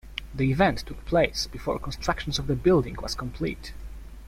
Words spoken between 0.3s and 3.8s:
The event took place before construction of the building was complete.